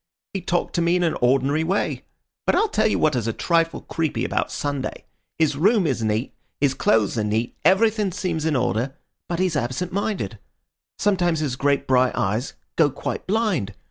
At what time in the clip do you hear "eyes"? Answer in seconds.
12.15-12.53